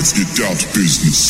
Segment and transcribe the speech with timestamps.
[0.00, 1.28] Let's get down to business.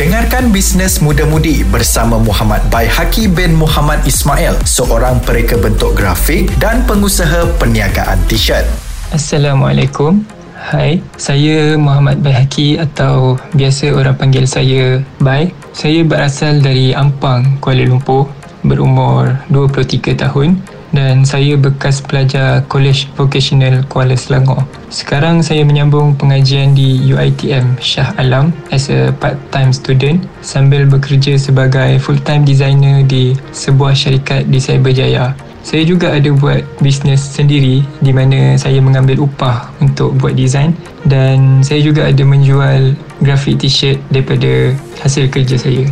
[0.00, 7.44] Dengarkan Bisnes Muda-Mudi bersama Muhammad Baihaki bin Muhammad Ismail, seorang pereka bentuk grafik dan pengusaha
[7.60, 8.64] perniagaan t-shirt.
[9.12, 10.24] Assalamualaikum.
[10.56, 15.52] Hai, saya Muhammad Baihaki atau biasa orang panggil saya Bai.
[15.76, 18.32] Saya berasal dari Ampang, Kuala Lumpur,
[18.64, 20.56] berumur 23 tahun
[20.94, 24.62] dan saya bekas pelajar College Vocational Kuala Selangor.
[24.92, 31.98] Sekarang saya menyambung pengajian di UiTM Shah Alam as a part-time student sambil bekerja sebagai
[31.98, 35.34] full-time designer di sebuah syarikat di Cyberjaya.
[35.66, 40.78] Saya juga ada buat bisnes sendiri di mana saya mengambil upah untuk buat design
[41.10, 45.90] dan saya juga ada menjual grafik t-shirt daripada hasil kerja saya.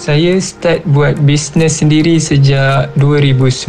[0.00, 3.68] Saya start buat bisnes sendiri sejak 2019.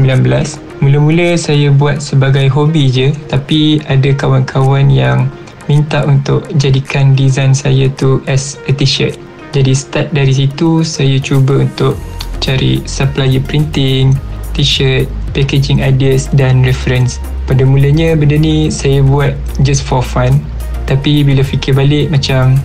[0.79, 5.27] Mula-mula saya buat sebagai hobi je tapi ada kawan-kawan yang
[5.67, 9.19] minta untuk jadikan design saya tu as a t-shirt.
[9.51, 11.99] Jadi start dari situ saya cuba untuk
[12.39, 14.15] cari supplier printing,
[14.55, 17.19] t-shirt, packaging ideas dan reference.
[17.43, 19.35] Pada mulanya benda ni saya buat
[19.67, 20.39] just for fun
[20.87, 22.55] tapi bila fikir balik macam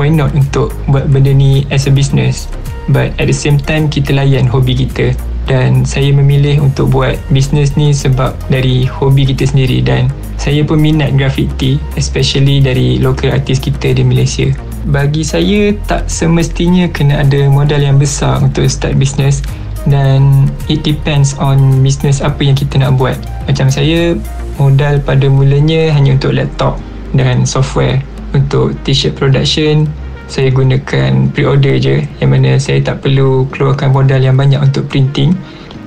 [0.00, 2.48] why not untuk buat benda ni as a business
[2.90, 5.14] but at the same time kita layan hobi kita.
[5.44, 9.84] Dan saya memilih untuk buat bisnes ni sebab dari hobi kita sendiri.
[9.84, 10.08] Dan
[10.40, 14.48] saya pun minat graffiti especially dari local artist kita di Malaysia.
[14.88, 19.44] Bagi saya tak semestinya kena ada modal yang besar untuk start bisnes.
[19.84, 23.20] Dan it depends on bisnes apa yang kita nak buat.
[23.44, 24.16] Macam saya
[24.56, 26.80] modal pada mulanya hanya untuk laptop
[27.12, 28.00] dan software.
[28.32, 29.86] Untuk t-shirt production
[30.24, 35.36] saya gunakan pre-order je yang mana saya tak perlu keluarkan modal yang banyak untuk printing.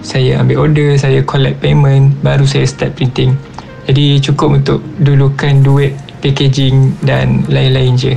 [0.05, 3.33] Saya ambil order, saya collect payment baru saya start printing.
[3.89, 8.13] Jadi cukup untuk dulukan duit packaging dan lain-lain je.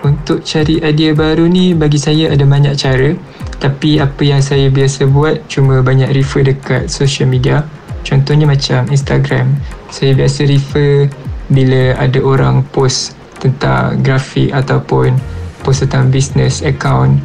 [0.00, 3.12] Untuk cari idea baru ni bagi saya ada banyak cara.
[3.60, 7.64] Tapi apa yang saya biasa buat cuma banyak refer dekat social media.
[8.00, 9.52] Contohnya macam Instagram.
[9.92, 11.12] Saya biasa refer
[11.52, 15.16] bila ada orang post tentang grafik ataupun
[15.64, 17.18] post tentang business account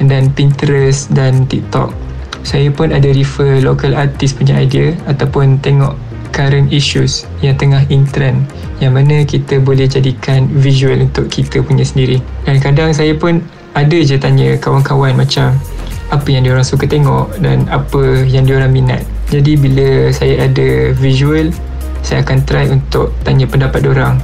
[0.00, 1.92] and then Pinterest dan TikTok.
[2.44, 5.96] Saya pun ada refer local artist punya idea ataupun tengok
[6.34, 8.44] current issues yang tengah in trend
[8.82, 12.20] yang mana kita boleh jadikan visual untuk kita punya sendiri.
[12.44, 13.40] Dan kadang saya pun
[13.72, 15.56] ada je tanya kawan-kawan macam
[16.12, 19.02] apa yang diorang suka tengok dan apa yang diorang minat.
[19.32, 21.48] Jadi bila saya ada visual,
[22.04, 24.20] saya akan try untuk tanya pendapat diorang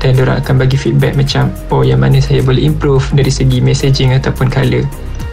[0.00, 4.16] dan diorang akan bagi feedback macam oh yang mana saya boleh improve dari segi messaging
[4.16, 4.82] ataupun color.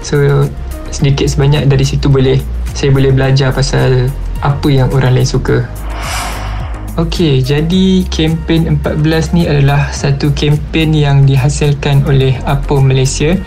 [0.03, 0.45] So
[0.91, 2.39] sedikit sebanyak dari situ boleh
[2.75, 4.11] saya boleh belajar pasal
[4.43, 5.65] apa yang orang lain suka.
[6.97, 13.37] Okey, jadi kempen 14 ni adalah satu kempen yang dihasilkan oleh APO Malaysia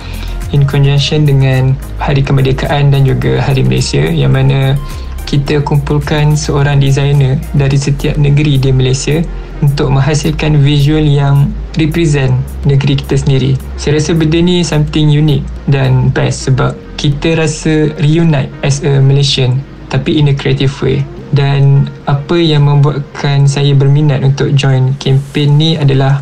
[0.55, 4.79] in conjunction dengan Hari Kemerdekaan dan juga Hari Malaysia yang mana
[5.27, 9.19] kita kumpulkan seorang designer dari setiap negeri di Malaysia
[9.61, 12.33] untuk menghasilkan visual yang represent
[12.65, 13.53] negeri kita sendiri.
[13.77, 19.61] Saya rasa benda ni something unique dan best sebab kita rasa reunite as a Malaysian
[19.93, 21.05] tapi in a creative way.
[21.31, 26.19] Dan apa yang membuatkan saya berminat untuk join campaign ni adalah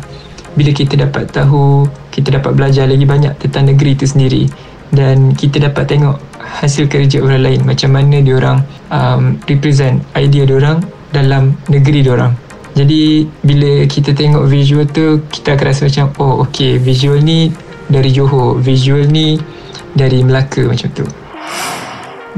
[0.53, 4.43] bila kita dapat tahu, kita dapat belajar lagi banyak tentang negeri itu sendiri
[4.89, 10.81] dan kita dapat tengok hasil kerja orang lain macam mana diorang um, represent idea diorang
[11.13, 12.48] dalam negeri diorang.
[12.79, 17.51] Jadi bila kita tengok visual tu kita akan rasa macam oh okay visual ni
[17.91, 19.35] dari Johor, visual ni
[19.91, 21.03] dari Melaka macam tu.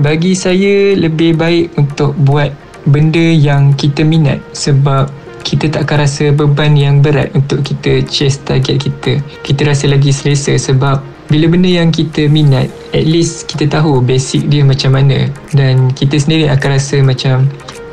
[0.02, 2.50] Bagi saya lebih baik untuk buat
[2.90, 5.14] benda yang kita minat sebab
[5.46, 9.22] kita tak akan rasa beban yang berat untuk kita chase target kita.
[9.46, 14.50] Kita rasa lagi selesa sebab bila benda yang kita minat, at least kita tahu basic
[14.50, 17.46] dia macam mana dan kita sendiri akan rasa macam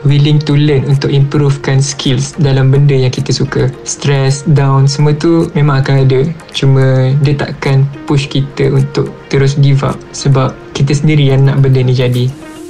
[0.06, 3.72] willing to learn untuk improvekan skills dalam benda yang kita suka.
[3.82, 6.20] Stress, down, semua tu memang akan ada.
[6.54, 11.82] Cuma dia takkan push kita untuk terus give up sebab kita sendiri yang nak benda
[11.82, 12.26] ni jadi.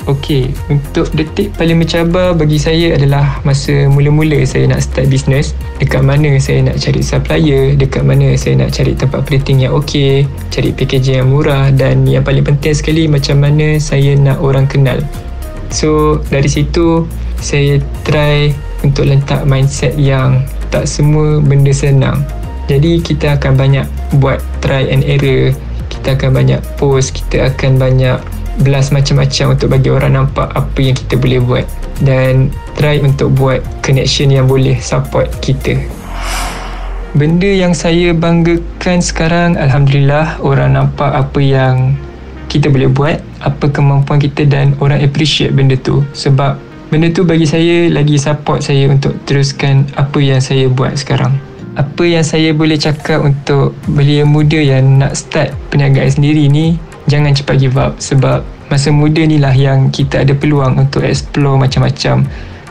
[0.08, 5.52] Okey, untuk detik paling mencabar bagi saya adalah masa mula-mula saya nak start business.
[5.84, 10.24] Dekat mana saya nak cari supplier, dekat mana saya nak cari tempat printing yang okey,
[10.48, 14.96] cari packaging yang murah dan yang paling penting sekali macam mana saya nak orang kenal.
[15.68, 17.04] So dari situ
[17.38, 18.50] saya try
[18.82, 22.22] untuk letak mindset yang tak semua benda senang.
[22.68, 23.86] Jadi kita akan banyak
[24.20, 25.56] buat try and error.
[25.88, 28.20] Kita akan banyak post, kita akan banyak
[28.60, 31.66] belas macam-macam untuk bagi orang nampak apa yang kita boleh buat
[32.02, 35.78] dan try untuk buat connection yang boleh support kita.
[37.16, 41.96] benda yang saya banggakan sekarang Alhamdulillah orang nampak apa yang
[42.52, 46.02] kita boleh buat apa kemampuan kita dan orang appreciate benda tu.
[46.14, 46.58] Sebab
[46.90, 51.36] benda tu bagi saya lagi support saya untuk teruskan apa yang saya buat sekarang.
[51.78, 56.74] Apa yang saya boleh cakap untuk belia muda yang nak start perniagaan sendiri ni
[57.06, 57.94] jangan cepat give up.
[58.02, 62.26] Sebab masa muda ni lah yang kita ada peluang untuk explore macam-macam.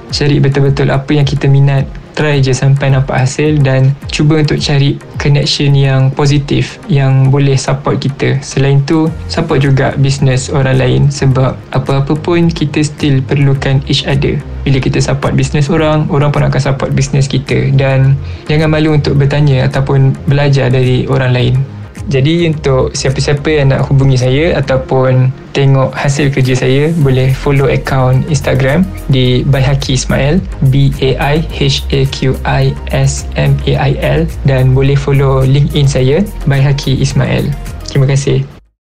[0.07, 1.83] Cari betul-betul apa yang kita minat
[2.17, 8.01] try je sampai nampak hasil dan cuba untuk cari connection yang positif yang boleh support
[8.01, 8.41] kita.
[8.41, 14.41] Selain tu, support juga bisnes orang lain sebab apa-apa pun kita still perlukan each other.
[14.65, 18.17] Bila kita support bisnes orang, orang pun akan support bisnes kita dan
[18.49, 21.76] jangan malu untuk bertanya ataupun belajar dari orang lain.
[22.07, 28.23] Jadi untuk siapa-siapa yang nak hubungi saya ataupun tengok hasil kerja saya boleh follow account
[28.31, 30.39] Instagram di Baihaki Ismail
[30.71, 35.43] B A I H A Q I S M A I L dan boleh follow
[35.43, 37.51] LinkedIn saya Baihaki Ismail.
[37.91, 38.56] Terima kasih.